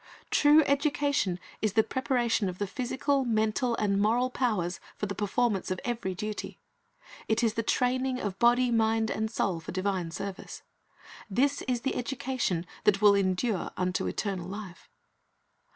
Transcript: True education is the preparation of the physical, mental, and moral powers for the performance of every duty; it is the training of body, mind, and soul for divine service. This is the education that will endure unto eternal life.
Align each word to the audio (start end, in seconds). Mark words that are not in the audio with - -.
True 0.31 0.63
education 0.63 1.39
is 1.61 1.73
the 1.73 1.83
preparation 1.83 2.49
of 2.49 2.57
the 2.57 2.65
physical, 2.65 3.23
mental, 3.23 3.75
and 3.75 4.01
moral 4.01 4.31
powers 4.31 4.79
for 4.97 5.05
the 5.05 5.13
performance 5.13 5.69
of 5.69 5.79
every 5.85 6.15
duty; 6.15 6.57
it 7.27 7.43
is 7.43 7.53
the 7.53 7.61
training 7.61 8.19
of 8.19 8.39
body, 8.39 8.71
mind, 8.71 9.11
and 9.11 9.29
soul 9.29 9.59
for 9.59 9.71
divine 9.71 10.09
service. 10.09 10.63
This 11.29 11.61
is 11.67 11.81
the 11.81 11.93
education 11.93 12.65
that 12.83 12.99
will 12.99 13.13
endure 13.13 13.69
unto 13.77 14.07
eternal 14.07 14.47
life. 14.49 14.89